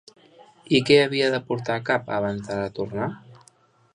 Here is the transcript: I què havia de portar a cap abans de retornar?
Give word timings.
I 0.77 0.79
què 0.87 0.97
havia 1.01 1.27
de 1.35 1.41
portar 1.51 1.77
a 1.81 1.85
cap 1.91 2.11
abans 2.17 2.49
de 2.49 2.59
retornar? 2.61 3.13